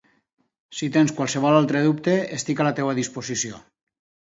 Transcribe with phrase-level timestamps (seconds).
[0.77, 3.63] Si tens qualsevol altre dubte, estic a la teva disposició.